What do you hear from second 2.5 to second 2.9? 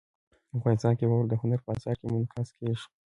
کېږي.